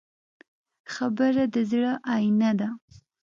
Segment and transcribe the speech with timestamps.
[0.93, 2.69] خبره د زړه آیینه ده.